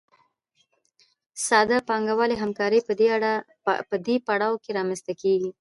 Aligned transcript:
ساده 1.47 1.77
پانګوالي 1.87 2.35
همکاري 2.43 2.79
په 3.89 3.95
دې 4.07 4.15
پړاو 4.27 4.61
کې 4.63 4.71
رامنځته 4.77 5.13
کېږي 5.21 5.49